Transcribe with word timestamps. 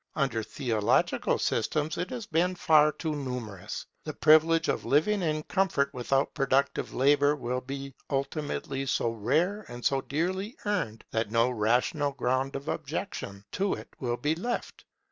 Under 0.15 0.41
theological 0.41 1.37
systems 1.37 1.95
it 1.99 2.09
has 2.09 2.25
been 2.25 2.55
far 2.55 2.91
too 2.91 3.13
numerous. 3.13 3.85
The 4.03 4.15
privilege 4.15 4.67
of 4.67 4.83
living 4.83 5.21
in 5.21 5.43
comfort 5.43 5.93
without 5.93 6.33
productive 6.33 6.91
labour 6.91 7.35
will 7.35 7.61
be 7.61 7.93
ultimately 8.09 8.87
so 8.87 9.11
rare 9.11 9.63
and 9.67 9.85
so 9.85 10.01
dearly 10.01 10.55
earned, 10.65 11.03
that 11.11 11.29
no 11.29 11.51
rational 11.51 12.13
ground 12.13 12.55
of 12.55 12.67
objection 12.67 13.45
to 13.51 13.75
it 13.75 13.89
will 13.99 14.17
be 14.17 14.33
left. 14.33 14.85